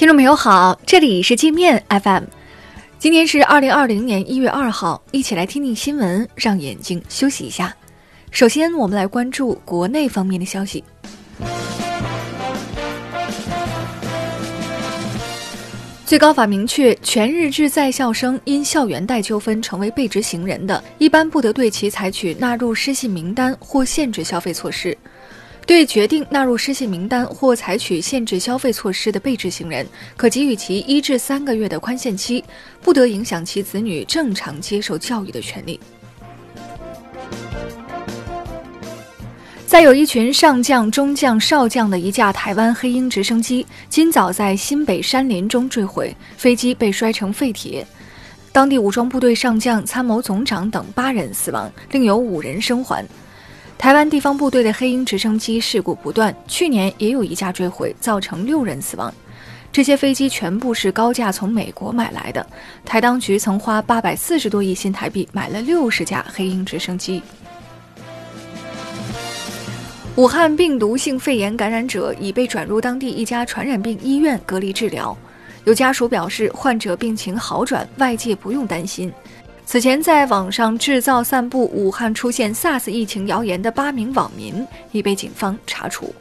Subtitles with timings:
[0.00, 2.24] 听众朋友好，这里是界面 FM，
[2.98, 7.76] 今天是二零二零年一月二号，一起来听听新闻，让眼睛休息一下。
[8.30, 10.82] 首先，我们来关注国内方面的消息。
[16.06, 24.96] 最高法明确，全日制在校生因校园贷纠纷成为被执行人的，一般不得对其采取纳入失信名单或限制消费措施。
[25.66, 29.86] 对决定纳入失信名单或采取限制消费措施的被执行人，
[30.16, 32.44] 可给予其一至三个月的宽限期，
[32.82, 35.78] 不得影响其子女正常接受教育的权利。
[39.64, 47.86] 再有一群上将、中将、少将的一架台湾黑鹰直升机，今早在新北山林中坠毁，飞机被摔成废铁，
[48.50, 53.06] 当地武装部队上将、参谋总长等八人死亡，另有五人生还。
[53.80, 59.10] 台湾地方部队的黑鹰直升机事故不断，去年也有一架坠毁，造成六人死亡。
[59.72, 62.46] 这些飞机全部是高价从美国买来的，
[62.84, 67.22] 台当局曾花八百四十多亿新台币买了六十架黑鹰直升机。
[70.16, 75.16] 武汉病毒性肺炎感染者已被转入当地一家传染病医院隔离治疗。
[75.64, 79.10] 有家属表示，患者病情好转，外界不用担心。
[79.70, 86.12] 此前在网上制造、散布武汉出现 SARS 疫情谣言的八名网民已被警方查处。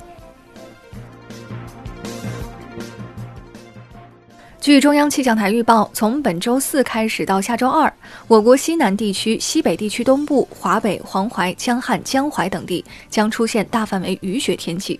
[4.62, 7.92] 据中央气象台预报，从本周四开始到下周二，
[8.28, 15.00] 我国西南地区、西北地区东部、华北、黄淮、江汉、江淮等地将出现大范围雨雪天气，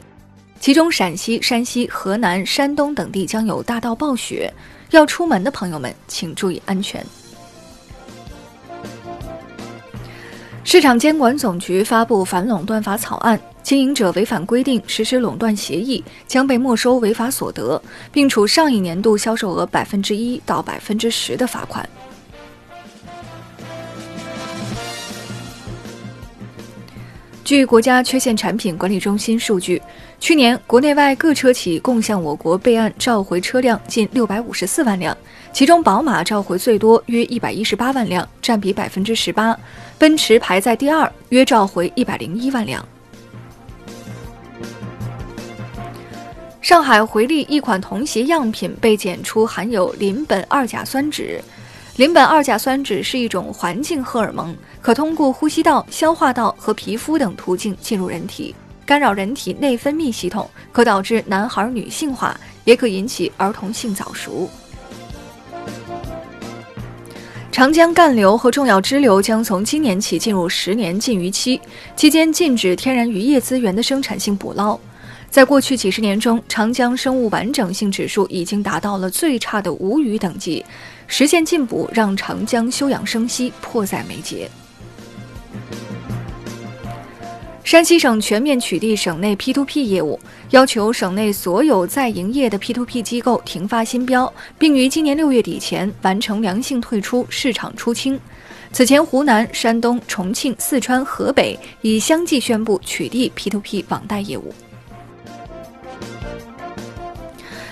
[0.60, 4.52] 其中陕西、山西、河南、山东等地将有大到暴雪，
[4.90, 7.06] 要出门的朋友们请注意安全。
[10.72, 13.42] 市场监管总局发布反垄断法草案。
[13.64, 21.90] 经营者违反规定实施垄断协议，将被没收违法所得，并处上一年度销售额百分之一到百分之十的罚款。
[27.50, 29.82] 据国家缺陷产品管理中心数据，
[30.20, 35.18] 去年国内外各车企共向我国备案召回车辆近六百五十四万辆，
[35.52, 39.56] 其中宝马召回最多，约一百一十八万辆，占比百分之十八；
[39.98, 42.88] 奔驰排在第二，约召回一百零一万辆。
[46.62, 51.42] 上海回力一款童鞋样品被检出含有邻苯二甲酸酯。
[52.00, 58.56] 邻苯二甲酸酯是一种环境荷尔蒙，可通过呼吸道、消化道和皮肤等途径进入人体，
[58.86, 64.50] 干扰人体内分泌系统，可导致男孩女性化，也可引起儿童性早熟。
[67.52, 71.60] 长江干流和重要支流将从今年起进入十年禁渔期，
[71.98, 74.80] 期间禁止天然渔业资源的生产性捕捞。
[75.30, 80.66] 在过去几十年中，长江生物完整性指数已经达到了最差的无鱼等级，
[81.10, 84.50] 实现禁补让长江休养生息迫在眉睫。
[87.64, 90.20] 山西省全面取缔省内 P2P 业务，
[90.52, 98.20] 要求省内所有在营业的 P2P 机构停发新标，并于今年六月底前完成良性退出市场出清。
[98.72, 104.54] 此前，湖南、山东、重庆、四川、河北已相继宣布取缔 P2P 网贷业务。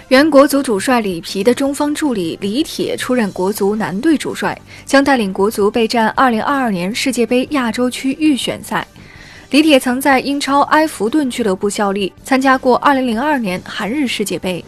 [0.09, 8.87] 原国足主帅里皮的中方助理李铁出任国足男队主帅，将带领国足备战2022年世界杯亚洲区预选赛。
[9.51, 14.63] 李铁曾在英超埃弗顿俱乐部效力，参加过2002年韩日世界杯。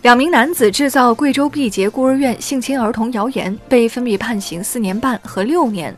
[0.00, 5.94] 两名男子制造贵州毕节孤儿院性侵儿童谣言，被分别判刑四年半和六年。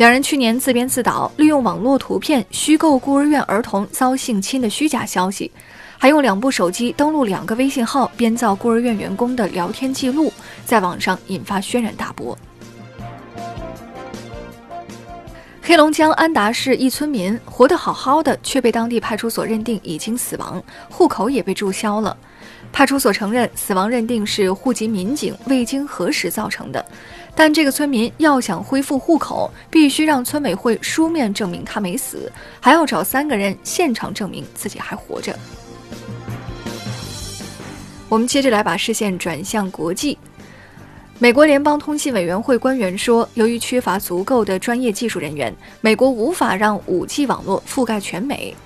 [0.00, 5.50] 两人去年自编自导，利用网络图片虚构孤儿院儿童遭性侵的虚假消息，
[5.98, 10.32] 还用两部手机登录两个微信号编造孤儿院员工的聊天记录，
[10.64, 12.34] 在网上引发轩然大波。
[15.70, 22.16] 黑龙江安达市一村民活得好好的，却被当地派出所认定已经死亡，户口也被注销了。
[22.72, 26.84] 派出所承认死亡认定是户籍民警未经核实造成的。
[27.36, 35.38] 但这个村民要想恢复户口，必须让村委会书面证明他没死，还要找三个人现场证明自己还活着。
[38.08, 40.18] 我们接着来把视线转向国际。
[41.22, 48.56] 美国联邦通信委员会官员说，由于缺乏足够的专业技术人员，美国无法让 5G 网络覆盖全美。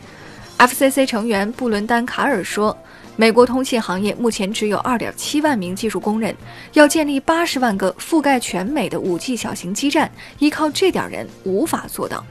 [0.57, 2.77] FCC 成员布伦丹·卡尔说。
[3.17, 6.35] 美国通信行业目前只有2.7万名技术工人，
[6.73, 12.25] 要建立80万个覆盖全美的 5G 小型基站，依靠这点人无法做到。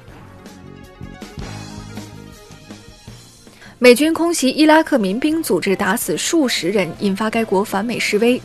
[3.80, 8.42] 美军空袭伊拉克民兵组织，打死数十人，引发该国反美示威。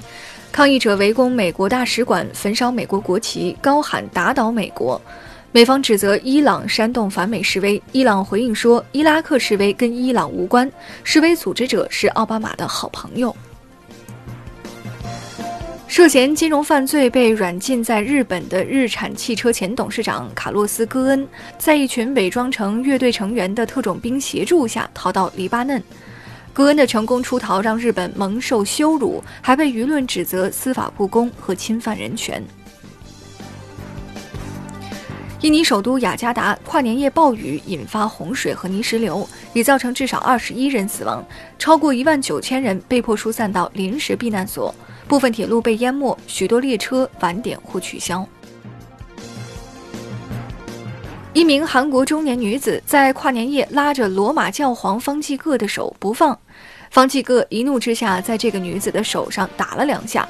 [0.59, 5.01] 抗议者围攻美国大使馆，焚烧美国国旗，高喊“打倒美国”。
[5.53, 10.69] 美方指责伊朗煽动反美示威，伊朗回应说，伊拉克示威跟伊朗无关，
[11.05, 13.33] 示威组织者是奥巴马的好朋友。
[15.87, 25.81] 涉嫌金融犯罪被软禁在日本的日产汽车前董事长卡洛斯·戈恩，在一群伪装成乐队成员的特种兵协助下逃到黎巴嫩。
[26.53, 32.43] 戈恩的成功出逃让日本蒙受羞辱，还被舆论指责司法不公和侵犯人权。
[35.43, 41.25] 印尼首都雅加达跨年夜暴雨引发洪水和泥石流，已造成至少二十一人死亡，
[41.61, 44.75] 超过一万九千人被迫疏散到临时避难所。
[45.07, 48.29] 部分铁路被淹没，许多列车晚点或取消。
[51.35, 56.37] 一名韩国中年女子在跨年夜拉着罗马教皇方济各的手不放，
[56.91, 60.27] 方济各一怒之下在这个女子的手上打了两下。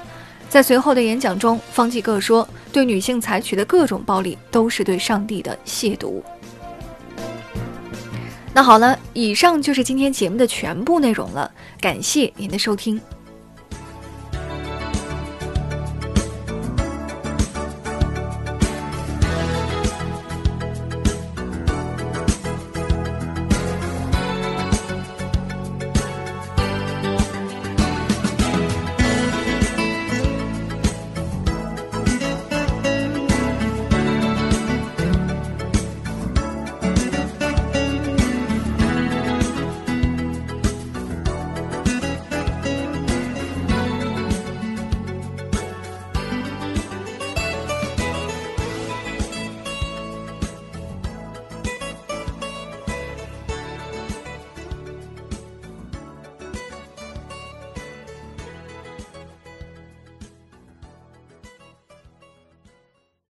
[0.49, 6.21] 在随后的演讲中，方济各说：“对女性采取的各种暴力都是对上帝的亵渎。”
[8.53, 11.51] 那好了，以上就是今天节目的全部内容了，
[11.81, 13.01] 感谢您的收听。